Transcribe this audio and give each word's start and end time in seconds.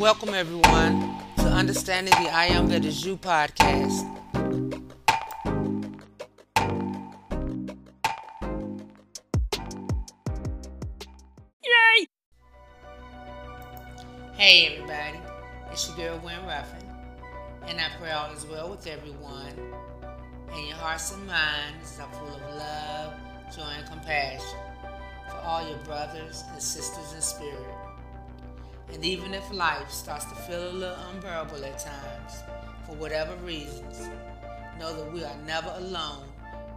welcome 0.00 0.32
everyone 0.32 1.14
to 1.36 1.44
Understanding 1.44 2.14
the 2.24 2.30
I 2.30 2.46
Am 2.46 2.68
That 2.68 2.86
Is 2.86 3.04
You 3.04 3.18
podcast. 3.18 4.00
Yay! 11.62 12.06
Hey 14.32 14.72
everybody, 14.72 15.20
it's 15.70 15.86
your 15.88 15.96
girl 15.98 16.18
Gwen 16.20 16.46
Ruffin, 16.46 16.88
and 17.66 17.78
I 17.78 17.90
pray 17.98 18.12
all 18.12 18.32
is 18.32 18.46
well 18.46 18.70
with 18.70 18.86
everyone, 18.86 19.52
and 20.50 20.66
your 20.66 20.76
hearts 20.78 21.12
and 21.12 21.26
minds 21.26 22.00
are 22.00 22.10
full 22.14 22.26
of 22.26 22.56
love, 22.56 23.12
joy, 23.54 23.70
and 23.76 23.86
compassion 23.86 24.58
for 25.28 25.36
all 25.44 25.68
your 25.68 25.76
brothers 25.80 26.42
and 26.54 26.62
sisters 26.62 27.12
in 27.14 27.20
spirit. 27.20 27.89
And 28.92 29.04
even 29.04 29.34
if 29.34 29.52
life 29.52 29.90
starts 29.90 30.24
to 30.26 30.34
feel 30.34 30.70
a 30.70 30.72
little 30.72 30.96
unbearable 31.12 31.64
at 31.64 31.78
times, 31.78 32.42
for 32.86 32.94
whatever 32.96 33.34
reasons, 33.36 34.08
know 34.78 34.94
that 34.96 35.12
we 35.12 35.24
are 35.24 35.36
never 35.46 35.72
alone 35.76 36.24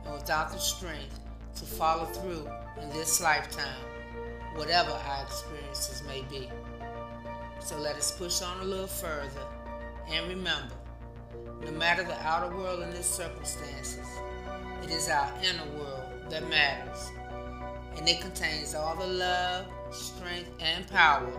and 0.05 0.13
without 0.13 0.51
the 0.51 0.57
strength 0.57 1.19
to 1.55 1.65
follow 1.65 2.05
through 2.05 2.47
in 2.81 2.89
this 2.89 3.21
lifetime, 3.21 3.85
whatever 4.55 4.91
our 4.91 5.23
experiences 5.23 6.03
may 6.07 6.21
be. 6.29 6.49
So 7.59 7.77
let 7.77 7.95
us 7.95 8.11
push 8.11 8.41
on 8.41 8.59
a 8.59 8.65
little 8.65 8.87
further 8.87 9.47
and 10.09 10.27
remember, 10.27 10.75
no 11.63 11.71
matter 11.71 12.03
the 12.03 12.21
outer 12.21 12.55
world 12.55 12.81
and 12.81 12.93
its 12.93 13.07
circumstances, 13.07 14.05
it 14.83 14.89
is 14.89 15.09
our 15.09 15.31
inner 15.41 15.77
world 15.77 16.03
that 16.29 16.47
matters. 16.49 17.09
And 17.95 18.07
it 18.07 18.19
contains 18.21 18.75
all 18.75 18.95
the 18.95 19.07
love, 19.07 19.65
strength, 19.91 20.49
and 20.59 20.85
power 20.89 21.31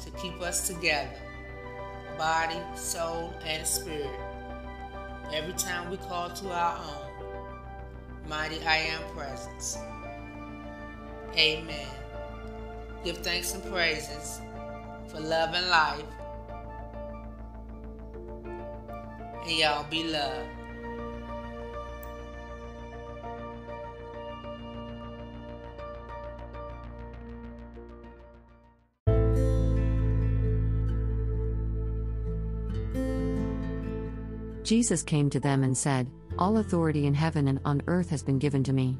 to 0.00 0.10
keep 0.12 0.40
us 0.40 0.66
together 0.66 1.10
body, 2.16 2.58
soul, 2.74 3.32
and 3.44 3.66
spirit. 3.66 4.10
Every 5.32 5.52
time 5.54 5.90
we 5.90 5.96
call 5.96 6.30
to 6.30 6.50
our 6.50 6.78
own, 6.78 8.28
mighty 8.28 8.60
I 8.64 8.76
am 8.76 9.02
presence. 9.14 9.76
Amen. 11.36 11.88
Give 13.04 13.18
thanks 13.18 13.54
and 13.54 13.64
praises 13.70 14.40
for 15.08 15.20
love 15.20 15.54
and 15.54 15.68
life. 15.68 16.02
And 19.42 19.50
y'all 19.50 19.84
be 19.90 20.04
loved. 20.04 20.55
Jesus 34.66 35.04
came 35.04 35.30
to 35.30 35.38
them 35.38 35.62
and 35.62 35.78
said, 35.78 36.10
All 36.40 36.56
authority 36.56 37.06
in 37.06 37.14
heaven 37.14 37.46
and 37.46 37.60
on 37.64 37.82
earth 37.86 38.10
has 38.10 38.24
been 38.24 38.40
given 38.40 38.64
to 38.64 38.72
me. 38.72 38.98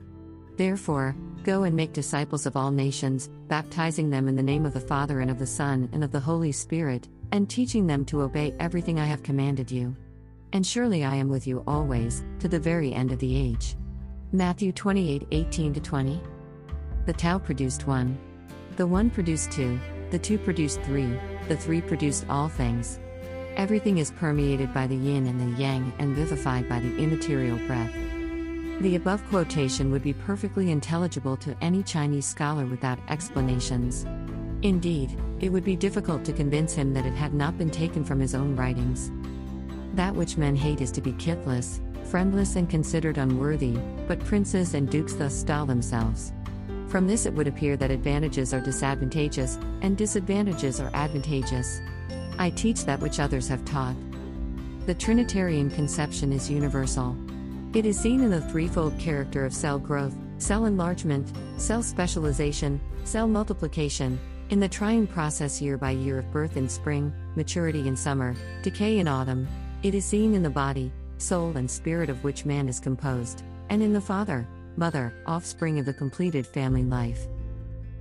Therefore, 0.56 1.17
go 1.42 1.64
and 1.64 1.75
make 1.75 1.92
disciples 1.92 2.47
of 2.47 2.56
all 2.56 2.70
nations, 2.70 3.28
baptizing 3.48 4.08
them 4.08 4.28
in 4.28 4.36
the 4.36 4.45
name 4.45 4.64
of 4.64 4.75
the 4.75 4.81
Father 4.81 5.23
and 5.23 5.28
of 5.28 5.41
the 5.41 5.47
Son 5.47 5.89
and 5.92 6.05
of 6.05 6.12
the 6.12 6.20
Holy 6.20 6.53
Spirit, 6.53 7.08
and 7.33 7.50
teaching 7.50 7.84
them 7.84 8.05
to 8.05 8.23
obey 8.23 8.55
everything 8.61 9.00
I 9.00 9.06
have 9.06 9.25
commanded 9.25 9.69
you. 9.69 9.97
And 10.53 10.64
surely 10.64 11.05
I 11.05 11.17
am 11.17 11.28
with 11.28 11.48
you 11.48 11.64
always, 11.67 12.23
to 12.39 12.47
the 12.47 12.61
very 12.61 12.92
end 12.92 13.11
of 13.11 13.19
the 13.19 13.36
age. 13.36 13.75
Matthew 14.30 14.70
28 14.70 15.27
18 15.33 15.75
20. 15.75 16.20
The 17.06 17.12
Tao 17.12 17.39
produced 17.39 17.89
one. 17.89 18.17
The 18.77 18.86
one 18.86 19.11
produced 19.11 19.51
two, 19.51 19.80
the 20.12 20.19
two 20.20 20.39
produced 20.39 20.80
three, 20.83 21.19
the 21.48 21.56
three 21.56 21.80
produced 21.80 22.25
all 22.28 22.48
things. 22.48 23.01
Everything 23.57 23.97
is 23.97 24.11
permeated 24.11 24.75
by 24.75 24.87
the 24.87 24.95
yin 24.95 25.27
and 25.27 25.41
the 25.41 25.58
yang 25.58 25.91
and 25.98 26.14
vivified 26.14 26.69
by 26.69 26.79
the 26.79 26.95
immaterial 26.98 27.57
breath. 27.67 27.92
The 28.83 28.97
above 28.97 29.27
quotation 29.30 29.91
would 29.91 30.03
be 30.03 30.13
perfectly 30.13 30.70
intelligible 30.70 31.39
to 31.39 31.57
any 31.63 31.83
Chinese 31.83 32.27
scholar 32.27 32.67
without 32.67 32.98
explanations. 33.08 34.05
Indeed, 34.61 35.19
it 35.41 35.48
would 35.48 35.64
be 35.64 35.75
difficult 35.75 36.23
to 36.27 36.35
convince 36.35 36.75
him 36.75 36.92
that 36.92 37.07
it 37.07 37.14
had 37.14 37.33
not 37.33 37.57
been 37.57 37.70
taken 37.70 38.05
from 38.05 38.20
his 38.20 38.35
own 38.35 38.55
writings. 38.55 39.11
That 39.95 40.14
which 40.14 40.36
men 40.36 40.55
hate 40.55 40.83
is 40.83 40.92
to 40.92 41.01
be 41.01 41.13
kithless, 41.13 41.80
friendless, 42.11 42.57
and 42.57 42.69
considered 42.69 43.17
unworthy, 43.17 43.79
but 44.07 44.20
princes 44.20 44.75
and 44.75 44.91
dukes 44.91 45.14
thus 45.14 45.35
style 45.35 45.64
themselves. 45.64 46.30
From 46.89 47.07
this, 47.07 47.25
it 47.25 47.33
would 47.33 47.48
appear 47.48 47.79
that 47.79 47.91
advantages 47.91 48.53
are 48.53 48.61
disadvantageous, 48.61 49.59
and 49.80 49.97
disadvantages 49.97 50.79
are 50.79 50.91
advantageous. 50.92 51.80
I 52.39 52.51
teach 52.51 52.85
that 52.85 53.01
which 53.01 53.20
others 53.20 53.48
have 53.48 53.64
taught. 53.64 53.97
The 54.86 54.95
Trinitarian 54.95 55.70
conception 55.70 56.33
is 56.33 56.51
universal. 56.51 57.17
It 57.74 57.86
is 57.86 57.98
seen 57.98 58.23
in 58.23 58.30
the 58.30 58.41
threefold 58.41 58.98
character 58.98 59.45
of 59.45 59.55
cell 59.55 59.79
growth, 59.79 60.14
cell 60.39 60.67
enlargement, 60.67 61.33
cell 61.57 61.83
specialization, 61.83 62.80
cell 63.05 63.27
multiplication, 63.27 64.19
in 64.51 64.61
the 64.61 64.69
triune 64.69 65.07
process 65.07 65.61
year 65.61 65.77
by 65.77 65.91
year 65.91 66.19
of 66.19 66.30
birth 66.30 66.57
in 66.57 66.69
spring, 66.69 67.13
maturity 67.35 67.89
in 67.89 67.97
summer, 67.97 68.36
decay 68.63 68.98
in 68.98 69.08
autumn. 69.08 69.48
It 69.83 69.95
is 69.95 70.05
seen 70.05 70.35
in 70.35 70.42
the 70.42 70.51
body, 70.51 70.92
soul, 71.18 71.57
and 71.57 71.70
spirit 71.70 72.08
of 72.08 72.23
which 72.23 72.45
man 72.45 72.68
is 72.68 72.79
composed, 72.79 73.42
and 73.70 73.83
in 73.83 73.92
the 73.92 74.01
father, 74.01 74.47
mother, 74.77 75.13
offspring 75.27 75.79
of 75.79 75.86
the 75.86 75.92
completed 75.92 76.47
family 76.47 76.85
life. 76.85 77.27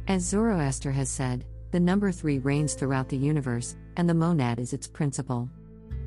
As 0.08 0.24
Zoroaster 0.24 0.92
has 0.92 1.10
said, 1.10 1.46
the 1.72 1.80
number 1.80 2.12
three 2.12 2.38
reigns 2.40 2.76
throughout 2.76 3.10
the 3.10 3.18
universe, 3.18 3.76
and 3.98 4.10
the 4.10 4.14
monad 4.14 4.60
is 4.60 4.74
its 4.74 4.88
principle. 4.88 5.50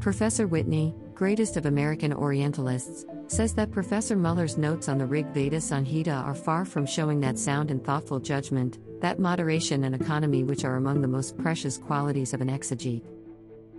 Professor 0.00 0.46
Whitney, 0.46 0.94
greatest 1.18 1.56
of 1.56 1.66
American 1.66 2.12
Orientalists, 2.12 3.04
says 3.26 3.52
that 3.52 3.72
Professor 3.72 4.14
Muller's 4.14 4.56
notes 4.56 4.88
on 4.88 4.98
the 4.98 5.04
Rig 5.04 5.26
Veda 5.30 5.56
Samhita 5.56 6.24
are 6.24 6.32
far 6.32 6.64
from 6.64 6.86
showing 6.86 7.18
that 7.18 7.36
sound 7.36 7.72
and 7.72 7.84
thoughtful 7.84 8.20
judgment, 8.20 8.78
that 9.00 9.18
moderation 9.18 9.82
and 9.82 9.96
economy 9.96 10.44
which 10.44 10.64
are 10.64 10.76
among 10.76 11.00
the 11.00 11.08
most 11.08 11.36
precious 11.36 11.76
qualities 11.76 12.34
of 12.34 12.40
an 12.40 12.48
exegete. 12.48 13.02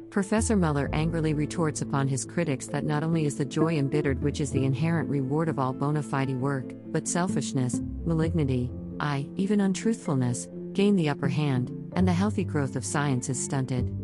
Professor 0.10 0.58
Muller 0.58 0.90
angrily 0.92 1.34
retorts 1.34 1.82
upon 1.82 2.10
his 2.10 2.26
critics 2.26 2.68
that 2.68 2.84
not 2.84 3.04
only 3.04 3.26
is 3.26 3.38
the 3.38 3.46
joy 3.46 3.78
embittered 3.78 4.22
which 4.22 4.42
is 4.42 4.52
the 4.52 4.66
inherent 4.66 5.08
reward 5.08 5.48
of 5.48 5.60
all 5.60 5.72
bona 5.72 6.04
fide 6.04 6.32
work, 6.42 6.74
but 6.88 7.08
selfishness, 7.08 7.80
malignity, 8.04 8.70
aye, 9.00 9.26
even 9.38 9.62
untruthfulness, 9.62 10.50
gain 10.74 10.98
the 10.98 11.08
upper 11.08 11.30
hand, 11.30 11.72
and 11.96 12.06
the 12.06 12.12
healthy 12.12 12.44
growth 12.44 12.76
of 12.76 12.84
science 12.84 13.30
is 13.30 13.42
stunted. 13.42 13.96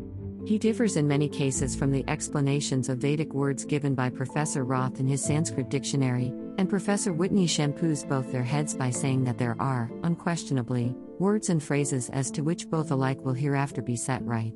He 0.45 0.59
differs 0.59 0.95
in 0.95 1.07
many 1.07 1.27
cases 1.27 1.75
from 1.75 1.91
the 1.91 2.07
explanations 2.07 2.87
of 2.87 2.99
Vedic 2.99 3.33
words 3.33 3.65
given 3.65 3.95
by 3.95 4.11
Professor 4.11 4.63
Roth 4.63 4.99
in 4.99 5.07
his 5.07 5.23
Sanskrit 5.23 5.69
dictionary, 5.69 6.31
and 6.59 6.69
Professor 6.69 7.13
Whitney 7.13 7.47
shampoos 7.47 8.07
both 8.07 8.31
their 8.31 8.43
heads 8.43 8.75
by 8.75 8.91
saying 8.91 9.23
that 9.23 9.39
there 9.39 9.55
are, 9.59 9.89
unquestionably, 10.03 10.95
words 11.17 11.49
and 11.49 11.63
phrases 11.63 12.11
as 12.11 12.29
to 12.29 12.43
which 12.43 12.69
both 12.69 12.91
alike 12.91 13.19
will 13.25 13.33
hereafter 13.33 13.81
be 13.81 13.95
set 13.95 14.23
right. 14.23 14.55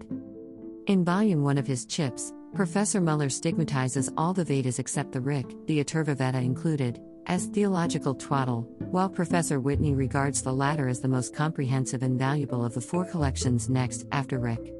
In 0.85 1.03
volume 1.03 1.43
1 1.43 1.57
of 1.57 1.65
his 1.65 1.87
Chips, 1.87 2.33
Professor 2.53 3.01
Muller 3.01 3.29
stigmatizes 3.29 4.11
all 4.15 4.33
the 4.33 4.45
Vedas 4.45 4.77
except 4.77 5.11
the 5.11 5.21
Rig, 5.21 5.55
the 5.65 5.83
Atharva 5.83 6.15
Veda 6.15 6.37
included, 6.37 7.01
as 7.25 7.47
theological 7.47 8.13
twaddle, 8.13 8.61
while 8.91 9.09
Professor 9.09 9.59
Whitney 9.59 9.95
regards 9.95 10.43
the 10.43 10.53
latter 10.53 10.87
as 10.87 10.99
the 10.99 11.07
most 11.07 11.33
comprehensive 11.33 12.03
and 12.03 12.19
valuable 12.19 12.63
of 12.63 12.75
the 12.75 12.81
four 12.81 13.05
collections 13.05 13.69
next 13.69 14.05
after 14.11 14.37
Rig. 14.37 14.78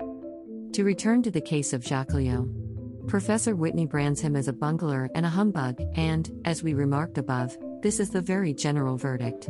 To 0.73 0.83
return 0.83 1.23
to 1.23 1.31
the 1.31 1.41
case 1.41 1.73
of 1.73 1.83
Jacques 1.83 2.13
Professor 3.07 3.55
Whitney 3.55 3.87
brands 3.87 4.21
him 4.21 4.35
as 4.35 4.47
a 4.47 4.53
bungler 4.53 5.09
and 5.15 5.25
a 5.25 5.29
humbug, 5.29 5.81
and, 5.95 6.29
as 6.45 6.61
we 6.61 6.73
remarked 6.73 7.17
above, 7.17 7.57
this 7.81 7.99
is 7.99 8.11
the 8.11 8.21
very 8.21 8.53
general 8.53 8.95
verdict. 8.95 9.49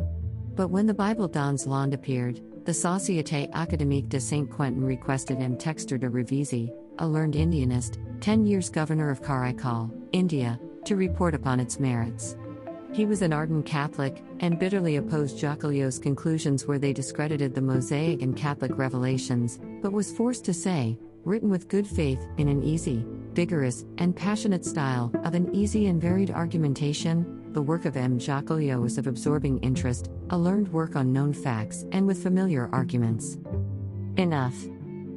But 0.56 0.68
when 0.68 0.86
the 0.86 0.94
Bible 0.94 1.28
dans 1.28 1.66
l'Inde 1.66 1.94
appeared, 1.94 2.40
the 2.64 2.72
Société 2.72 3.50
Académique 3.52 4.08
de 4.08 4.18
Saint 4.18 4.50
Quentin 4.50 4.82
requested 4.82 5.40
M. 5.40 5.56
Textor 5.56 6.00
de 6.00 6.08
Ravisi, 6.08 6.70
a 6.98 7.06
learned 7.06 7.36
Indianist, 7.36 7.98
10 8.20 8.46
years 8.46 8.70
governor 8.70 9.10
of 9.10 9.22
Karaikal, 9.22 9.92
India, 10.12 10.58
to 10.86 10.96
report 10.96 11.34
upon 11.34 11.60
its 11.60 11.78
merits. 11.78 12.34
He 12.92 13.04
was 13.04 13.22
an 13.22 13.32
ardent 13.32 13.66
Catholic 13.66 14.24
and 14.40 14.58
bitterly 14.58 14.96
opposed 14.96 15.38
Jacques 15.38 15.60
conclusions 16.02 16.66
where 16.66 16.78
they 16.78 16.92
discredited 16.92 17.54
the 17.54 17.60
Mosaic 17.60 18.22
and 18.22 18.36
Catholic 18.36 18.76
revelations, 18.76 19.60
but 19.82 19.92
was 19.92 20.10
forced 20.10 20.44
to 20.46 20.54
say, 20.54 20.98
written 21.24 21.50
with 21.50 21.68
good 21.68 21.86
faith, 21.86 22.26
in 22.38 22.48
an 22.48 22.62
easy, 22.62 23.04
vigorous, 23.32 23.84
and 23.98 24.16
passionate 24.16 24.64
style, 24.64 25.12
of 25.24 25.34
an 25.34 25.54
easy 25.54 25.86
and 25.86 26.00
varied 26.00 26.30
argumentation, 26.30 27.52
the 27.52 27.62
work 27.62 27.84
of 27.84 27.96
M. 27.96 28.18
Jacques 28.18 28.50
is 28.50 28.98
of 28.98 29.06
absorbing 29.06 29.58
interest, 29.58 30.10
a 30.30 30.38
learned 30.38 30.72
work 30.72 30.96
on 30.96 31.12
known 31.12 31.32
facts, 31.32 31.84
and 31.92 32.06
with 32.06 32.22
familiar 32.22 32.68
arguments. 32.72 33.38
Enough. 34.16 34.54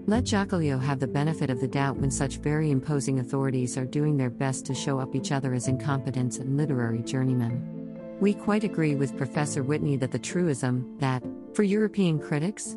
Let 0.06 0.26
Jacques 0.26 0.52
have 0.52 1.00
the 1.00 1.08
benefit 1.08 1.50
of 1.50 1.62
the 1.62 1.68
doubt 1.68 1.98
when 1.98 2.12
such 2.12 2.38
very 2.38 2.72
imposing 2.72 3.20
authorities 3.20 3.78
are 3.78 3.86
doing 3.86 4.18
their 4.18 4.30
best 4.30 4.66
to 4.66 4.76
show 4.76 5.00
up 5.00 5.16
each 5.16 5.32
other 5.32 5.54
as 5.54 5.68
incompetents 5.68 6.38
and 6.38 6.58
literary 6.58 7.02
journeymen. 7.04 8.18
We 8.20 8.34
quite 8.34 8.64
agree 8.64 8.96
with 8.96 9.18
Professor 9.18 9.64
Whitney 9.64 9.96
that 9.98 10.12
the 10.12 10.20
truism, 10.20 10.98
that, 11.00 11.24
for 11.54 11.64
European 11.64 12.20
critics, 12.20 12.76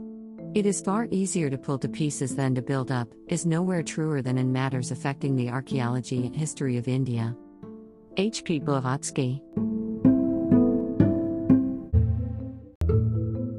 it 0.56 0.64
is 0.64 0.81
far 0.81 1.06
easier 1.11 1.50
to 1.50 1.58
pull 1.58 1.79
to 1.79 1.87
pieces 1.87 2.35
than 2.35 2.55
to 2.55 2.62
build 2.62 2.91
up, 2.91 3.12
is 3.29 3.44
nowhere 3.44 3.82
truer 3.82 4.23
than 4.23 4.38
in 4.38 4.50
matters 4.50 4.91
affecting 4.91 5.37
the 5.37 5.50
archaeology 5.50 6.25
and 6.25 6.35
history 6.35 6.79
of 6.79 6.88
India. 6.88 7.37
H. 8.17 8.43
P. 8.43 8.58
Blavatsky 8.58 9.43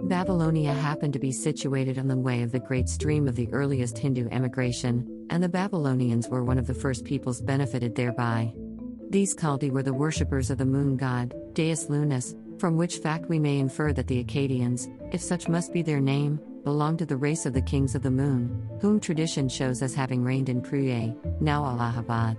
Babylonia 0.09 0.73
happened 0.73 1.13
to 1.13 1.19
be 1.19 1.31
situated 1.31 1.99
on 1.99 2.07
the 2.07 2.17
way 2.17 2.41
of 2.41 2.51
the 2.51 2.59
great 2.59 2.89
stream 2.89 3.27
of 3.27 3.35
the 3.35 3.53
earliest 3.53 4.00
Hindu 4.00 4.27
emigration, 4.31 5.27
and 5.29 5.43
the 5.43 5.50
Babylonians 5.50 6.27
were 6.29 6.43
one 6.43 6.57
of 6.57 6.65
the 6.65 6.73
first 6.73 7.05
peoples 7.05 7.43
benefited 7.43 7.93
thereby. 7.93 8.51
These 9.11 9.35
Kaldi 9.35 9.69
were 9.69 9.83
the 9.83 9.93
worshippers 9.93 10.50
of 10.50 10.57
the 10.57 10.65
moon 10.65 10.97
god, 10.97 11.35
Deus 11.53 11.89
Lunus, 11.89 12.33
from 12.59 12.75
which 12.75 12.97
fact 12.97 13.29
we 13.29 13.38
may 13.38 13.59
infer 13.59 13.93
that 13.93 14.07
the 14.07 14.23
Akkadians, 14.23 14.88
if 15.13 15.21
such 15.21 15.47
must 15.47 15.71
be 15.71 15.83
their 15.83 16.01
name, 16.01 16.39
belonged 16.67 16.99
to 16.99 17.05
the 17.05 17.15
race 17.15 17.45
of 17.45 17.53
the 17.53 17.61
kings 17.61 17.95
of 17.95 18.01
the 18.01 18.11
moon, 18.11 18.69
whom 18.81 18.99
tradition 18.99 19.47
shows 19.47 19.81
as 19.81 19.95
having 19.95 20.21
reigned 20.21 20.49
in 20.49 20.61
Puya, 20.61 21.15
now 21.39 21.63
Allahabad. 21.63 22.35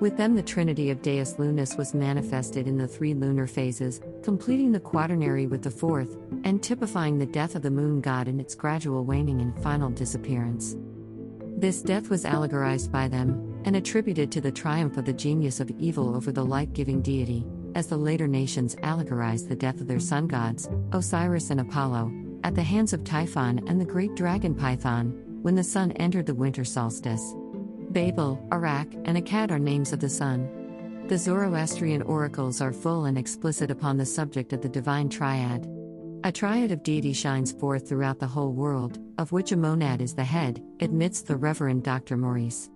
With 0.00 0.16
them, 0.16 0.34
the 0.34 0.42
trinity 0.42 0.88
of 0.88 1.02
Deus 1.02 1.34
Lunus 1.34 1.76
was 1.76 1.92
manifested 1.92 2.66
in 2.66 2.78
the 2.78 2.88
three 2.88 3.12
lunar 3.12 3.46
phases, 3.46 4.00
completing 4.22 4.72
the 4.72 4.80
quaternary 4.80 5.46
with 5.46 5.62
the 5.62 5.70
fourth, 5.70 6.16
and 6.44 6.62
typifying 6.62 7.18
the 7.18 7.26
death 7.26 7.54
of 7.54 7.60
the 7.60 7.70
moon 7.70 8.00
god 8.00 8.26
in 8.26 8.40
its 8.40 8.54
gradual 8.54 9.04
waning 9.04 9.42
and 9.42 9.62
final 9.62 9.90
disappearance. 9.90 10.74
This 11.58 11.82
death 11.82 12.08
was 12.08 12.24
allegorized 12.24 12.90
by 12.90 13.06
them, 13.06 13.60
and 13.66 13.76
attributed 13.76 14.32
to 14.32 14.40
the 14.40 14.50
triumph 14.50 14.96
of 14.96 15.04
the 15.04 15.12
genius 15.12 15.60
of 15.60 15.70
evil 15.72 16.16
over 16.16 16.32
the 16.32 16.42
light 16.42 16.72
giving 16.72 17.02
deity, 17.02 17.44
as 17.74 17.88
the 17.88 17.98
later 17.98 18.26
nations 18.26 18.76
allegorized 18.76 19.50
the 19.50 19.56
death 19.56 19.82
of 19.82 19.88
their 19.88 20.00
sun 20.00 20.26
gods, 20.26 20.70
Osiris 20.92 21.50
and 21.50 21.60
Apollo, 21.60 22.10
at 22.44 22.54
the 22.54 22.62
hands 22.62 22.92
of 22.92 23.04
Typhon 23.04 23.62
and 23.66 23.80
the 23.80 23.84
great 23.84 24.14
dragon 24.14 24.54
Python, 24.54 25.10
when 25.42 25.54
the 25.54 25.64
sun 25.64 25.92
entered 25.92 26.26
the 26.26 26.34
winter 26.34 26.64
solstice. 26.64 27.34
Babel, 27.90 28.46
Iraq, 28.52 28.86
and 29.04 29.16
Akkad 29.16 29.50
are 29.50 29.58
names 29.58 29.92
of 29.92 30.00
the 30.00 30.08
sun. 30.08 31.06
The 31.08 31.16
Zoroastrian 31.16 32.02
oracles 32.02 32.60
are 32.60 32.72
full 32.72 33.06
and 33.06 33.16
explicit 33.16 33.70
upon 33.70 33.96
the 33.96 34.04
subject 34.04 34.52
of 34.52 34.60
the 34.60 34.68
divine 34.68 35.08
triad. 35.08 35.66
A 36.24 36.32
triad 36.32 36.72
of 36.72 36.82
deity 36.82 37.12
shines 37.12 37.52
forth 37.52 37.88
throughout 37.88 38.18
the 38.18 38.26
whole 38.26 38.52
world, 38.52 38.98
of 39.16 39.32
which 39.32 39.52
a 39.52 39.56
monad 39.56 40.02
is 40.02 40.14
the 40.14 40.24
head, 40.24 40.62
admits 40.80 41.22
the 41.22 41.36
Reverend 41.36 41.84
Dr. 41.84 42.16
Maurice. 42.16 42.68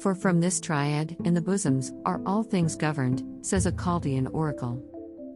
For 0.00 0.14
from 0.14 0.40
this 0.40 0.60
triad, 0.60 1.16
in 1.24 1.34
the 1.34 1.40
bosoms, 1.40 1.92
are 2.04 2.20
all 2.24 2.44
things 2.44 2.76
governed, 2.76 3.24
says 3.44 3.66
a 3.66 3.72
Chaldean 3.72 4.28
oracle. 4.28 4.80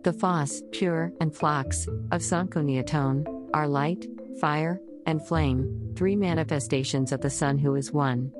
The 0.05 0.13
Phos, 0.13 0.63
pure, 0.71 1.13
and 1.21 1.35
Phlox, 1.35 1.87
of 2.13 2.21
Sanchuniathon, 2.21 3.27
are 3.55 3.69
light, 3.69 4.07
fire, 4.41 4.81
and 5.07 5.27
flame, 5.27 5.93
three 5.97 6.17
manifestations 6.17 7.13
of 7.13 7.21
the 7.21 7.31
Sun 7.31 7.59
who 7.59 7.75
is 7.75 7.93
one. 7.93 8.33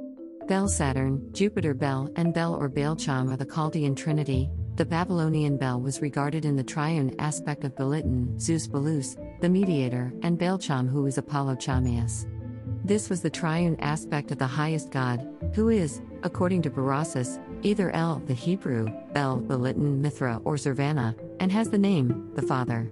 Bel 0.49 0.69
Saturn, 0.69 1.32
Jupiter 1.32 1.75
Bel, 1.75 2.11
and 2.17 2.35
Bel 2.35 2.55
or 2.55 2.69
Belcham 2.69 3.32
are 3.32 3.37
the 3.37 3.47
Chaldean 3.47 3.94
trinity. 3.94 4.50
The 4.76 4.85
Babylonian 4.85 5.56
Bel 5.56 5.81
was 5.81 6.03
regarded 6.03 6.44
in 6.44 6.56
the 6.56 6.64
triune 6.64 7.14
aspect 7.19 7.64
of 7.64 7.76
Beliton, 7.76 8.38
Zeus 8.41 8.67
Belus, 8.67 9.17
the 9.41 9.49
mediator, 9.49 10.12
and 10.23 10.38
Belcham 10.38 10.88
who 10.88 11.06
is 11.06 11.19
Apollo 11.19 11.56
Chamaeus. 11.56 12.26
This 12.85 13.09
was 13.09 13.23
the 13.23 13.31
triune 13.31 13.76
aspect 13.81 14.32
of 14.32 14.38
the 14.38 14.47
highest 14.47 14.91
God, 14.91 15.29
who 15.55 15.69
is, 15.69 16.03
according 16.25 16.62
to 16.62 16.70
Berossus, 16.70 17.38
either 17.62 17.91
El, 17.93 18.20
the 18.26 18.35
Hebrew, 18.35 18.88
Bel, 19.12 19.41
Beliton, 19.41 20.00
Mithra, 20.00 20.41
or 20.44 20.56
Zervana, 20.56 21.14
and 21.38 21.53
has 21.53 21.69
the 21.69 21.79
name, 21.79 22.32
the 22.35 22.43
Father. 22.43 22.91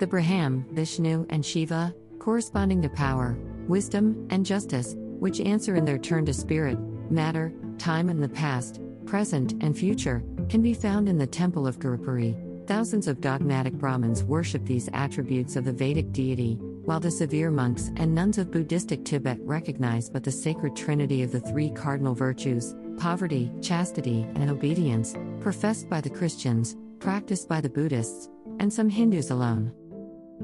The 0.00 0.06
Brahma, 0.06 0.64
Vishnu, 0.72 1.26
and 1.28 1.44
Shiva, 1.44 1.94
corresponding 2.18 2.80
to 2.80 2.88
power, 2.88 3.36
wisdom, 3.68 4.26
and 4.30 4.46
justice, 4.46 4.94
which 4.96 5.40
answer 5.40 5.74
in 5.74 5.84
their 5.84 5.98
turn 5.98 6.24
to 6.24 6.32
spirit, 6.32 6.78
matter, 7.10 7.52
time, 7.76 8.08
and 8.08 8.22
the 8.22 8.30
past, 8.30 8.80
present, 9.04 9.62
and 9.62 9.76
future, 9.76 10.24
can 10.48 10.62
be 10.62 10.72
found 10.72 11.06
in 11.06 11.18
the 11.18 11.26
temple 11.26 11.66
of 11.66 11.78
Gurupuri. 11.78 12.34
Thousands 12.66 13.08
of 13.08 13.20
dogmatic 13.20 13.74
Brahmins 13.74 14.24
worship 14.24 14.64
these 14.64 14.88
attributes 14.94 15.54
of 15.56 15.66
the 15.66 15.72
Vedic 15.72 16.12
deity, 16.12 16.54
while 16.86 17.00
the 17.00 17.10
severe 17.10 17.50
monks 17.50 17.90
and 17.96 18.14
nuns 18.14 18.38
of 18.38 18.50
Buddhistic 18.50 19.04
Tibet 19.04 19.38
recognize 19.42 20.08
but 20.08 20.24
the 20.24 20.32
sacred 20.32 20.74
trinity 20.74 21.22
of 21.22 21.30
the 21.30 21.40
three 21.40 21.68
cardinal 21.68 22.14
virtues 22.14 22.74
poverty, 22.96 23.52
chastity, 23.60 24.26
and 24.34 24.48
obedience, 24.48 25.14
professed 25.40 25.90
by 25.90 26.00
the 26.00 26.08
Christians, 26.08 26.74
practiced 27.00 27.50
by 27.50 27.60
the 27.60 27.68
Buddhists, 27.68 28.30
and 28.60 28.72
some 28.72 28.88
Hindus 28.88 29.30
alone. 29.30 29.72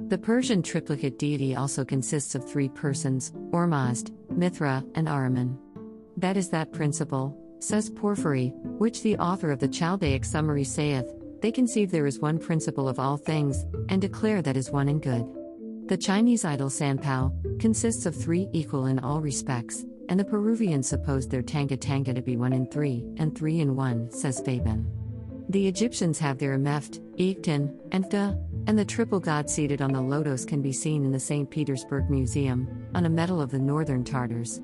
The 0.08 0.18
Persian 0.18 0.62
triplicate 0.62 1.18
deity 1.18 1.56
also 1.56 1.84
consists 1.84 2.34
of 2.34 2.48
three 2.48 2.68
persons 2.68 3.32
Ormazd, 3.50 4.12
Mithra, 4.30 4.84
and 4.94 5.08
Ahriman. 5.08 5.58
That 6.16 6.36
is 6.36 6.48
that 6.50 6.72
principle, 6.72 7.36
says 7.58 7.90
Porphyry, 7.90 8.52
which 8.78 9.02
the 9.02 9.16
author 9.16 9.50
of 9.50 9.58
the 9.58 9.68
Chaldaic 9.68 10.24
summary 10.24 10.64
saith, 10.64 11.10
they 11.40 11.50
conceive 11.50 11.90
there 11.90 12.06
is 12.06 12.20
one 12.20 12.38
principle 12.38 12.88
of 12.88 12.98
all 12.98 13.16
things, 13.16 13.64
and 13.88 14.00
declare 14.00 14.42
that 14.42 14.56
is 14.56 14.70
one 14.70 14.88
and 14.88 15.02
good. 15.02 15.26
The 15.88 15.96
Chinese 15.96 16.44
idol 16.44 16.68
Sanpao 16.68 17.60
consists 17.60 18.06
of 18.06 18.14
three 18.14 18.48
equal 18.52 18.86
in 18.86 18.98
all 18.98 19.20
respects, 19.20 19.84
and 20.08 20.20
the 20.20 20.24
Peruvians 20.24 20.88
suppose 20.88 21.26
their 21.26 21.42
Tanga 21.42 21.76
Tanga 21.76 22.14
to 22.14 22.22
be 22.22 22.36
one 22.36 22.52
in 22.52 22.66
three, 22.66 23.04
and 23.16 23.36
three 23.36 23.60
in 23.60 23.76
one, 23.76 24.10
says 24.10 24.40
Fabian. 24.40 24.95
The 25.48 25.68
Egyptians 25.68 26.18
have 26.18 26.38
their 26.38 26.58
Emeft, 26.58 26.98
Igtin, 27.18 27.72
and 27.92 28.04
and 28.66 28.76
the 28.76 28.84
triple 28.84 29.20
god 29.20 29.48
seated 29.48 29.80
on 29.80 29.92
the 29.92 30.00
lotos 30.00 30.44
can 30.44 30.60
be 30.60 30.72
seen 30.72 31.04
in 31.04 31.12
the 31.12 31.20
St. 31.20 31.48
Petersburg 31.48 32.10
Museum, 32.10 32.88
on 32.96 33.06
a 33.06 33.08
medal 33.08 33.40
of 33.40 33.52
the 33.52 33.58
Northern 33.60 34.02
Tartars. 34.02 34.60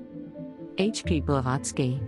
H. 0.77 1.05
P. 1.05 1.21
Blavatsky. 1.21 2.01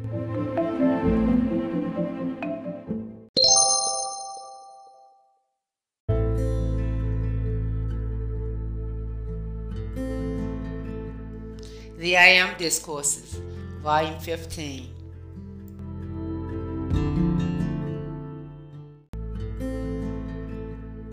The 11.98 12.18
I 12.18 12.26
Am 12.26 12.58
Discourses, 12.58 13.42
Volume 13.82 14.20
15. 14.20 14.95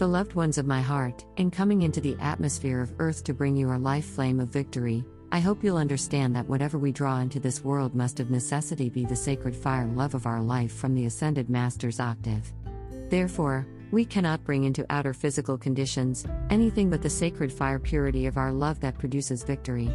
Beloved 0.02 0.34
ones 0.34 0.58
of 0.58 0.66
my 0.66 0.80
heart, 0.80 1.24
in 1.36 1.48
coming 1.48 1.82
into 1.82 2.00
the 2.00 2.16
atmosphere 2.18 2.80
of 2.80 2.92
earth 2.98 3.22
to 3.22 3.32
bring 3.32 3.54
you 3.54 3.68
our 3.68 3.78
life 3.78 4.04
flame 4.04 4.40
of 4.40 4.48
victory, 4.48 5.04
I 5.30 5.38
hope 5.38 5.62
you'll 5.62 5.76
understand 5.76 6.34
that 6.34 6.48
whatever 6.48 6.76
we 6.76 6.90
draw 6.90 7.20
into 7.20 7.38
this 7.38 7.62
world 7.62 7.94
must 7.94 8.18
of 8.18 8.28
necessity 8.28 8.90
be 8.90 9.04
the 9.04 9.14
sacred 9.14 9.54
fire 9.54 9.86
love 9.86 10.16
of 10.16 10.26
our 10.26 10.42
life 10.42 10.72
from 10.72 10.96
the 10.96 11.06
Ascended 11.06 11.48
Master's 11.48 12.00
octave. 12.00 12.52
Therefore, 13.10 13.64
we 13.92 14.04
cannot 14.04 14.42
bring 14.42 14.64
into 14.64 14.84
outer 14.90 15.14
physical 15.14 15.56
conditions 15.56 16.26
anything 16.50 16.90
but 16.90 17.00
the 17.00 17.08
sacred 17.08 17.52
fire 17.52 17.78
purity 17.78 18.26
of 18.26 18.36
our 18.36 18.50
love 18.50 18.80
that 18.80 18.98
produces 18.98 19.44
victory. 19.44 19.88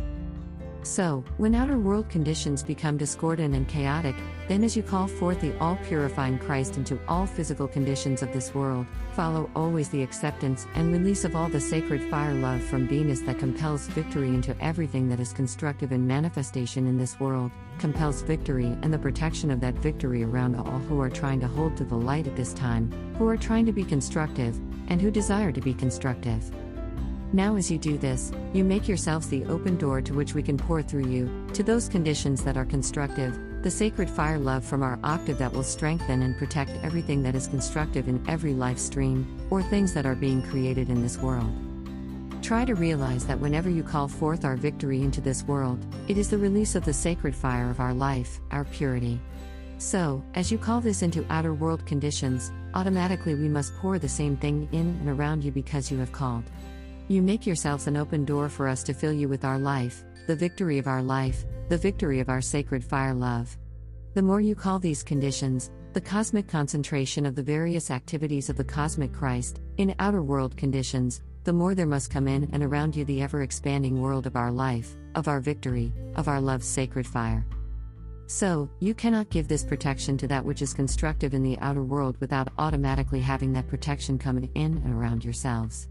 So, 0.84 1.24
when 1.38 1.54
outer 1.54 1.78
world 1.78 2.08
conditions 2.10 2.64
become 2.64 2.98
discordant 2.98 3.56
and 3.56 3.68
chaotic, 3.68 4.16
then 4.48 4.64
as 4.64 4.78
you 4.78 4.84
call 4.84 5.08
forth 5.08 5.42
the 5.42 5.58
all 5.60 5.76
purifying 5.84 6.40
Christ 6.40 6.78
into 6.78 7.00
all 7.08 7.26
physical 7.26 7.68
conditions 7.68 8.22
of 8.22 8.32
this 8.32 8.54
world, 8.54 8.86
follow 9.12 9.50
always 9.56 9.90
the 9.90 10.02
acceptance 10.02 10.66
and 10.76 10.92
release 10.92 11.26
of 11.26 11.36
all 11.36 11.50
the 11.50 11.60
sacred 11.60 12.02
fire 12.10 12.34
love 12.34 12.62
from 12.64 12.88
Venus 12.88 13.20
that 13.22 13.40
compels 13.40 13.88
victory 13.88 14.30
into 14.30 14.56
everything 14.64 15.10
that 15.10 15.20
is 15.20 15.34
constructive 15.34 15.92
in 15.92 16.08
manifestation 16.08 16.88
in 16.88 16.98
this 16.98 17.20
world, 17.20 17.52
compels 17.80 18.22
victory 18.22 18.78
and 18.82 18.94
the 18.94 19.00
protection 19.00 19.52
of 19.52 19.60
that 19.60 19.76
victory 19.76 20.24
around 20.24 20.56
all 20.56 20.80
who 20.80 21.02
are 21.02 21.10
trying 21.10 21.40
to 21.40 21.48
hold 21.48 21.76
to 21.76 21.84
the 21.84 21.96
light 21.96 22.28
at 22.28 22.36
this 22.36 22.54
time, 22.54 22.90
who 23.18 23.28
are 23.28 23.38
trying 23.38 23.66
to 23.66 23.74
be 23.74 23.84
constructive, 23.84 24.58
and 24.88 25.02
who 25.02 25.12
desire 25.12 25.52
to 25.52 25.62
be 25.62 25.74
constructive. 25.74 26.52
Now, 27.34 27.58
as 27.58 27.70
you 27.70 27.78
do 27.78 27.98
this, 27.98 28.32
you 28.54 28.64
make 28.64 28.88
yourselves 28.88 29.28
the 29.28 29.44
open 29.46 29.76
door 29.76 30.02
to 30.02 30.14
which 30.14 30.34
we 30.34 30.42
can 30.42 30.58
pour 30.58 30.82
through 30.82 31.08
you, 31.08 31.30
to 31.54 31.62
those 31.62 31.90
conditions 31.90 32.42
that 32.46 32.56
are 32.56 32.64
constructive, 32.64 33.38
the 33.64 33.72
sacred 33.72 34.10
fire 34.10 34.40
love 34.40 34.64
from 34.64 34.82
our 34.82 34.98
octave 35.04 35.38
that 35.40 35.52
will 35.52 35.64
strengthen 35.64 36.22
and 36.22 36.38
protect 36.38 36.72
everything 36.84 37.22
that 37.24 37.36
is 37.36 37.48
constructive 37.48 38.08
in 38.08 38.24
every 38.30 38.54
life 38.54 38.78
stream, 38.78 39.28
or 39.50 39.62
things 39.62 39.94
that 39.94 40.06
are 40.06 40.16
being 40.16 40.42
created 40.42 40.90
in 40.90 41.02
this 41.02 41.18
world. 41.18 41.52
Try 42.42 42.64
to 42.64 42.76
realize 42.76 43.28
that 43.28 43.42
whenever 43.42 43.70
you 43.70 43.84
call 43.84 44.08
forth 44.08 44.46
our 44.46 44.56
victory 44.56 45.02
into 45.02 45.20
this 45.20 45.44
world, 45.44 45.86
it 46.08 46.18
is 46.18 46.30
the 46.30 46.38
release 46.38 46.76
of 46.76 46.86
the 46.86 46.94
sacred 46.94 47.36
fire 47.36 47.70
of 47.70 47.82
our 47.82 47.94
life, 47.94 48.40
our 48.52 48.64
purity. 48.64 49.20
So, 49.80 50.24
as 50.34 50.50
you 50.50 50.58
call 50.58 50.80
this 50.80 51.02
into 51.02 51.26
outer 51.30 51.54
world 51.54 51.86
conditions, 51.86 52.54
automatically 52.74 53.36
we 53.36 53.50
must 53.50 53.76
pour 53.76 54.00
the 54.00 54.08
same 54.08 54.38
thing 54.38 54.70
in 54.72 54.98
and 55.02 55.10
around 55.10 55.44
you 55.44 55.52
because 55.52 55.92
you 55.92 55.98
have 55.98 56.14
called. 56.14 56.46
You 57.10 57.22
make 57.22 57.48
yourselves 57.48 57.88
an 57.88 57.96
open 57.96 58.26
door 58.26 58.50
for 58.50 58.68
us 58.68 58.84
to 58.84 58.94
fill 58.94 59.14
you 59.14 59.30
with 59.30 59.46
our 59.46 59.58
life, 59.58 60.04
the 60.28 60.36
victory 60.36 60.78
of 60.78 60.88
our 60.88 61.02
life, 61.02 61.46
the 61.70 61.78
victory 61.78 62.20
of 62.20 62.28
our 62.28 62.42
sacred 62.42 62.84
fire 62.84 63.14
love. 63.14 63.58
The 64.14 64.22
more 64.22 64.42
you 64.42 64.56
call 64.56 64.78
these 64.78 65.04
conditions, 65.04 65.72
the 65.94 66.02
cosmic 66.02 66.50
concentration 66.50 67.26
of 67.26 67.34
the 67.34 67.44
various 67.44 67.92
activities 67.92 68.50
of 68.50 68.58
the 68.58 68.66
cosmic 68.66 69.14
Christ, 69.14 69.62
in 69.78 69.96
outer 70.00 70.22
world 70.22 70.58
conditions, 70.58 71.22
the 71.46 71.54
more 71.54 71.74
there 71.76 71.86
must 71.86 72.12
come 72.12 72.28
in 72.28 72.50
and 72.52 72.62
around 72.62 72.94
you 72.94 73.06
the 73.06 73.22
ever 73.22 73.42
expanding 73.42 74.02
world 74.02 74.28
of 74.28 74.36
our 74.36 74.52
life, 74.52 74.98
of 75.16 75.30
our 75.30 75.40
victory, 75.40 75.94
of 76.18 76.28
our 76.28 76.42
love's 76.42 76.68
sacred 76.68 77.08
fire. 77.08 77.46
So, 78.26 78.70
you 78.82 78.94
cannot 78.94 79.30
give 79.30 79.48
this 79.48 79.64
protection 79.64 80.18
to 80.18 80.28
that 80.28 80.44
which 80.44 80.62
is 80.62 80.74
constructive 80.74 81.34
in 81.34 81.42
the 81.42 81.58
outer 81.60 81.84
world 81.84 82.18
without 82.20 82.50
automatically 82.58 83.22
having 83.22 83.54
that 83.54 83.70
protection 83.70 84.20
come 84.20 84.38
in 84.56 84.82
and 84.84 84.94
around 84.94 85.24
yourselves. 85.24 85.88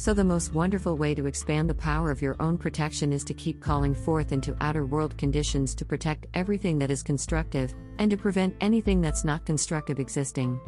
So, 0.00 0.14
the 0.14 0.24
most 0.24 0.54
wonderful 0.54 0.96
way 0.96 1.14
to 1.14 1.26
expand 1.26 1.68
the 1.68 1.74
power 1.74 2.10
of 2.10 2.22
your 2.22 2.34
own 2.40 2.56
protection 2.56 3.12
is 3.12 3.22
to 3.24 3.34
keep 3.34 3.60
calling 3.60 3.94
forth 3.94 4.32
into 4.32 4.56
outer 4.62 4.86
world 4.86 5.14
conditions 5.18 5.74
to 5.74 5.84
protect 5.84 6.26
everything 6.32 6.78
that 6.78 6.90
is 6.90 7.02
constructive, 7.02 7.74
and 7.98 8.10
to 8.10 8.16
prevent 8.16 8.56
anything 8.62 9.02
that's 9.02 9.24
not 9.24 9.44
constructive 9.44 10.00
existing. 10.00 10.58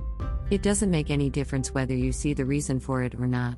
It 0.51 0.61
doesn't 0.61 0.91
make 0.91 1.09
any 1.09 1.31
difference 1.31 1.73
whether 1.73 1.95
you 1.95 2.13
see 2.13 2.35
the 2.35 2.45
reason 2.45 2.79
for 2.79 3.05
it 3.05 3.15
or 3.15 3.27
not. 3.27 3.57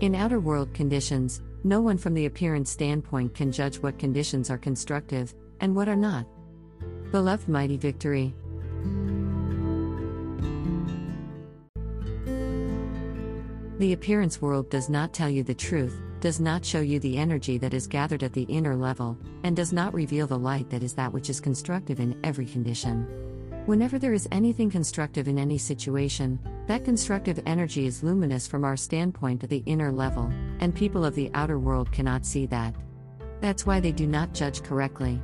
In 0.00 0.14
outer 0.14 0.40
world 0.40 0.74
conditions, 0.74 1.40
no 1.64 1.80
one 1.80 1.96
from 1.96 2.12
the 2.12 2.26
appearance 2.26 2.70
standpoint 2.70 3.32
can 3.32 3.50
judge 3.50 3.76
what 3.78 3.98
conditions 3.98 4.50
are 4.50 4.58
constructive 4.58 5.34
and 5.60 5.74
what 5.74 5.88
are 5.88 5.96
not. 5.96 6.26
Beloved 7.12 7.48
Mighty 7.48 7.78
Victory. 7.78 8.34
The 13.78 13.92
appearance 13.92 14.42
world 14.42 14.70
does 14.70 14.88
not 14.88 15.12
tell 15.12 15.30
you 15.30 15.44
the 15.44 15.54
truth, 15.54 16.00
does 16.18 16.40
not 16.40 16.64
show 16.64 16.80
you 16.80 16.98
the 16.98 17.16
energy 17.16 17.58
that 17.58 17.72
is 17.72 17.86
gathered 17.86 18.24
at 18.24 18.32
the 18.32 18.42
inner 18.42 18.74
level, 18.74 19.16
and 19.44 19.54
does 19.54 19.72
not 19.72 19.94
reveal 19.94 20.26
the 20.26 20.36
light 20.36 20.68
that 20.70 20.82
is 20.82 20.94
that 20.94 21.12
which 21.12 21.30
is 21.30 21.40
constructive 21.40 22.00
in 22.00 22.18
every 22.24 22.44
condition. 22.44 23.06
Whenever 23.66 23.96
there 23.96 24.14
is 24.14 24.26
anything 24.32 24.68
constructive 24.68 25.28
in 25.28 25.38
any 25.38 25.58
situation, 25.58 26.40
that 26.66 26.84
constructive 26.84 27.40
energy 27.46 27.86
is 27.86 28.02
luminous 28.02 28.48
from 28.48 28.64
our 28.64 28.76
standpoint 28.76 29.44
at 29.44 29.50
the 29.50 29.62
inner 29.64 29.92
level, 29.92 30.28
and 30.58 30.74
people 30.74 31.04
of 31.04 31.14
the 31.14 31.30
outer 31.34 31.60
world 31.60 31.92
cannot 31.92 32.26
see 32.26 32.46
that. 32.46 32.74
That's 33.40 33.64
why 33.64 33.78
they 33.78 33.92
do 33.92 34.08
not 34.08 34.34
judge 34.34 34.64
correctly. 34.64 35.22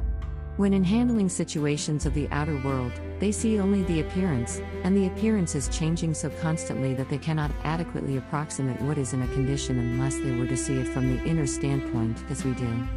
When 0.56 0.72
in 0.72 0.84
handling 0.84 1.28
situations 1.28 2.06
of 2.06 2.14
the 2.14 2.28
outer 2.30 2.56
world, 2.58 2.92
they 3.18 3.32
see 3.32 3.58
only 3.58 3.82
the 3.82 4.00
appearance, 4.00 4.60
and 4.84 4.96
the 4.96 5.08
appearance 5.08 5.56
is 5.56 5.66
changing 5.66 6.14
so 6.14 6.30
constantly 6.40 6.94
that 6.94 7.08
they 7.08 7.18
cannot 7.18 7.50
adequately 7.64 8.18
approximate 8.18 8.80
what 8.82 8.96
is 8.96 9.14
in 9.14 9.22
a 9.22 9.28
condition 9.28 9.80
unless 9.80 10.16
they 10.20 10.30
were 10.30 10.46
to 10.46 10.56
see 10.56 10.74
it 10.74 10.86
from 10.86 11.08
the 11.08 11.24
inner 11.24 11.48
standpoint, 11.48 12.22
as 12.30 12.44
we 12.44 12.52
do. 12.52 12.88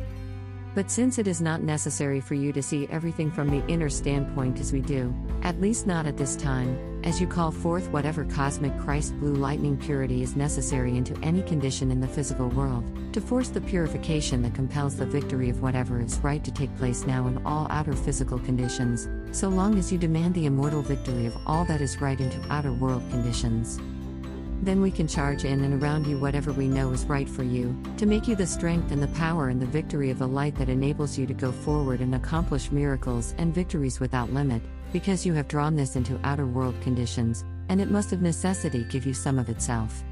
But 0.75 0.91
since 0.91 1.17
it 1.17 1.27
is 1.27 1.41
not 1.41 1.63
necessary 1.63 2.21
for 2.21 2.35
you 2.35 2.53
to 2.53 2.61
see 2.61 2.87
everything 2.91 3.31
from 3.31 3.49
the 3.49 3.65
inner 3.65 3.89
standpoint 3.89 4.59
as 4.59 4.71
we 4.71 4.81
do, 4.81 5.11
at 5.41 5.59
least 5.59 5.87
not 5.87 6.05
at 6.05 6.15
this 6.15 6.35
time, 6.35 6.96
as 7.07 7.21
you 7.21 7.25
call 7.25 7.51
forth 7.51 7.87
whatever 7.91 8.25
cosmic 8.25 8.77
Christ 8.79 9.17
blue 9.17 9.35
lightning 9.35 9.77
purity 9.77 10.23
is 10.23 10.35
necessary 10.35 10.97
into 10.97 11.17
any 11.23 11.41
condition 11.41 11.89
in 11.89 12.01
the 12.01 12.07
physical 12.07 12.49
world, 12.49 12.83
to 13.13 13.21
force 13.21 13.47
the 13.47 13.61
purification 13.61 14.41
that 14.41 14.53
compels 14.53 14.97
the 14.97 15.05
victory 15.05 15.49
of 15.49 15.61
whatever 15.61 16.01
is 16.01 16.19
right 16.19 16.43
to 16.43 16.51
take 16.51 16.75
place 16.77 17.07
now 17.07 17.25
in 17.27 17.37
all 17.45 17.65
outer 17.69 17.93
physical 17.93 18.37
conditions, 18.39 19.07
so 19.31 19.47
long 19.47 19.79
as 19.79 19.89
you 19.89 19.97
demand 19.97 20.33
the 20.33 20.47
immortal 20.47 20.81
victory 20.81 21.25
of 21.25 21.37
all 21.47 21.63
that 21.63 21.79
is 21.79 22.01
right 22.01 22.19
into 22.19 22.45
outer 22.51 22.73
world 22.73 23.03
conditions. 23.09 23.79
Then 24.61 24.81
we 24.81 24.91
can 24.91 25.07
charge 25.07 25.45
in 25.45 25.63
and 25.63 25.81
around 25.81 26.07
you 26.07 26.19
whatever 26.19 26.51
we 26.51 26.67
know 26.67 26.91
is 26.91 27.05
right 27.05 27.29
for 27.29 27.43
you, 27.43 27.73
to 27.95 28.05
make 28.05 28.27
you 28.27 28.35
the 28.35 28.45
strength 28.45 28.91
and 28.91 29.01
the 29.01 29.07
power 29.19 29.47
and 29.47 29.61
the 29.61 29.65
victory 29.65 30.09
of 30.09 30.19
the 30.19 30.27
light 30.27 30.55
that 30.55 30.67
enables 30.67 31.17
you 31.17 31.25
to 31.25 31.33
go 31.33 31.53
forward 31.53 32.01
and 32.01 32.15
accomplish 32.15 32.69
miracles 32.69 33.33
and 33.37 33.55
victories 33.55 34.01
without 34.01 34.33
limit, 34.33 34.61
because 34.91 35.25
you 35.25 35.33
have 35.33 35.47
drawn 35.47 35.75
this 35.75 35.95
into 35.95 36.19
outer 36.23 36.45
world 36.45 36.75
conditions, 36.81 37.43
and 37.69 37.81
it 37.81 37.91
must 37.91 38.13
of 38.13 38.21
necessity 38.21 38.83
give 38.85 39.05
you 39.05 39.13
some 39.13 39.39
of 39.39 39.49
itself. 39.49 40.03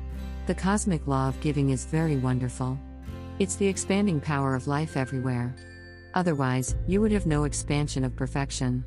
The 0.48 0.56
cosmic 0.56 1.08
law 1.08 1.28
of 1.28 1.40
giving 1.42 1.72
is 1.72 1.86
very 1.86 2.18
wonderful. 2.18 2.78
It's 3.40 3.56
the 3.56 3.68
expanding 3.68 4.22
power 4.22 4.56
of 4.56 4.68
life 4.68 4.96
everywhere. 4.96 5.56
Otherwise, 6.14 6.76
you 6.88 7.02
would 7.02 7.12
have 7.12 7.26
no 7.26 7.44
expansion 7.44 8.04
of 8.04 8.16
perfection. 8.16 8.86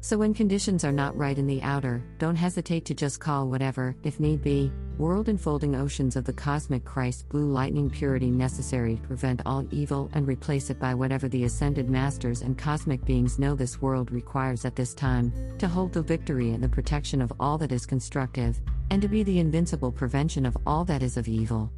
So, 0.00 0.16
when 0.16 0.32
conditions 0.32 0.84
are 0.84 0.92
not 0.92 1.16
right 1.16 1.36
in 1.36 1.48
the 1.48 1.60
outer, 1.62 2.04
don't 2.18 2.36
hesitate 2.36 2.84
to 2.84 2.94
just 2.94 3.18
call 3.18 3.48
whatever, 3.48 3.96
if 4.04 4.20
need 4.20 4.42
be, 4.42 4.70
world 4.96 5.28
enfolding 5.28 5.74
oceans 5.74 6.14
of 6.14 6.24
the 6.24 6.32
cosmic 6.32 6.84
Christ 6.84 7.28
blue 7.28 7.50
lightning 7.50 7.90
purity 7.90 8.30
necessary 8.30 8.94
to 8.94 9.02
prevent 9.02 9.42
all 9.44 9.66
evil 9.72 10.08
and 10.12 10.26
replace 10.28 10.70
it 10.70 10.78
by 10.78 10.94
whatever 10.94 11.28
the 11.28 11.44
ascended 11.44 11.90
masters 11.90 12.42
and 12.42 12.56
cosmic 12.56 13.04
beings 13.04 13.40
know 13.40 13.56
this 13.56 13.82
world 13.82 14.12
requires 14.12 14.64
at 14.64 14.76
this 14.76 14.94
time, 14.94 15.32
to 15.58 15.66
hold 15.66 15.92
the 15.92 16.02
victory 16.02 16.50
and 16.50 16.62
the 16.62 16.68
protection 16.68 17.20
of 17.20 17.32
all 17.40 17.58
that 17.58 17.72
is 17.72 17.84
constructive, 17.84 18.60
and 18.90 19.02
to 19.02 19.08
be 19.08 19.24
the 19.24 19.40
invincible 19.40 19.90
prevention 19.90 20.46
of 20.46 20.56
all 20.64 20.84
that 20.84 21.02
is 21.02 21.16
of 21.16 21.26
evil. 21.26 21.72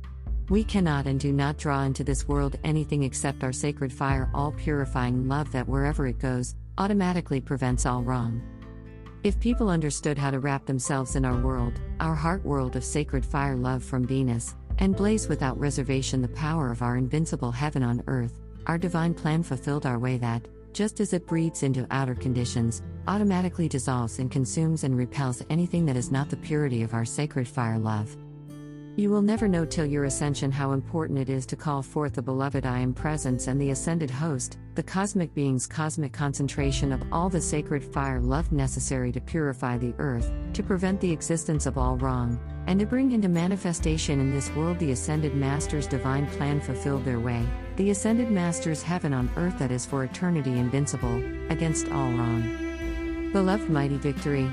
We 0.51 0.63
cannot 0.63 1.07
and 1.07 1.19
do 1.19 1.33
not 1.33 1.57
draw 1.57 1.85
into 1.85 2.05
this 2.05 2.29
world 2.29 2.59
anything 2.65 3.03
except 3.05 3.45
our 3.45 3.53
sacred 3.53 3.93
fire, 3.93 4.29
all 4.35 4.53
purifying 4.53 5.27
love 5.27 5.51
that 5.53 5.69
wherever 5.69 6.07
it 6.07 6.19
goes, 6.19 6.55
automatically 6.81 7.43
prevents 7.43 7.85
all 7.85 8.03
wrong. 8.03 8.41
If 9.23 9.39
people 9.39 9.69
understood 9.69 10.17
how 10.17 10.31
to 10.31 10.41
wrap 10.41 10.65
themselves 10.65 11.15
in 11.15 11.27
our 11.27 11.39
world, 11.39 11.79
our 12.01 12.15
heart 12.15 12.43
world 12.43 12.75
of 12.75 12.83
sacred 12.83 13.23
fire 13.23 13.55
love 13.55 13.85
from 13.85 14.07
Venus, 14.07 14.55
and 14.79 14.97
blaze 14.97 15.29
without 15.29 15.61
reservation 15.61 16.23
the 16.23 16.29
power 16.29 16.73
of 16.73 16.81
our 16.81 16.97
invincible 16.97 17.53
heaven 17.53 17.83
on 17.83 18.03
earth, 18.07 18.41
our 18.67 18.79
divine 18.79 19.13
plan 19.13 19.43
fulfilled 19.43 19.85
our 19.85 19.99
way 19.99 20.17
that, 20.17 20.49
just 20.73 21.01
as 21.01 21.13
it 21.13 21.27
breathes 21.27 21.65
into 21.65 21.87
outer 21.91 22.15
conditions, 22.15 22.83
automatically 23.09 23.69
dissolves 23.69 24.19
and 24.19 24.31
consumes 24.31 24.83
and 24.83 24.97
repels 24.97 25.45
anything 25.51 25.85
that 25.85 25.97
is 25.99 26.11
not 26.11 26.31
the 26.31 26.37
purity 26.39 26.83
of 26.83 26.95
our 26.95 27.05
sacred 27.05 27.47
fire 27.47 27.79
love. 27.79 28.17
You 29.01 29.09
will 29.09 29.23
never 29.23 29.49
know 29.49 29.65
till 29.65 29.87
your 29.87 30.05
ascension 30.05 30.53
how 30.53 30.73
important 30.73 31.19
it 31.19 31.31
is 31.31 31.47
to 31.47 31.57
call 31.57 31.81
forth 31.81 32.13
the 32.13 32.21
beloved 32.21 32.67
I 32.67 32.81
am 32.81 32.93
presence 32.93 33.47
and 33.47 33.59
the 33.59 33.71
ascended 33.71 34.11
host, 34.11 34.59
the 34.75 34.83
cosmic 34.83 35.33
being's 35.33 35.67
cosmic 35.67 36.13
concentration 36.13 36.93
of 36.93 37.03
all 37.11 37.31
the 37.31 37.41
sacred 37.41 37.83
fire 37.83 38.21
love 38.21 38.53
necessary 38.53 39.11
to 39.13 39.21
purify 39.23 39.79
the 39.79 39.95
earth, 39.97 40.31
to 40.53 40.63
prevent 40.63 41.01
the 41.01 41.11
existence 41.11 41.65
of 41.65 41.79
all 41.79 41.97
wrong, 41.97 42.39
and 42.67 42.79
to 42.79 42.85
bring 42.85 43.13
into 43.13 43.31
manifestation 43.31 44.21
in 44.21 44.31
this 44.31 44.51
world 44.51 44.79
the 44.79 44.93
ascended 44.93 45.35
master's 45.35 45.87
divine 45.87 46.27
plan 46.33 46.61
fulfilled 46.61 47.07
their 47.07 47.21
way, 47.21 47.43
the 47.77 47.89
ascended 47.89 48.31
master's 48.31 48.83
heaven 48.83 49.15
on 49.15 49.31
earth 49.39 49.59
that 49.59 49.73
is 49.73 49.87
for 49.87 50.05
eternity 50.05 50.59
invincible, 50.59 51.25
against 51.49 51.89
all 51.89 52.13
wrong. 52.13 53.31
Beloved 53.33 53.71
mighty 53.71 53.97
victory. 53.97 54.47